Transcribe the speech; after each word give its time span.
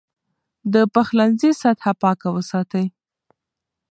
د 0.73 0.75
پخلنځي 0.93 1.51
سطحه 1.61 1.93
پاکه 2.01 2.29
وساتئ. 2.35 2.85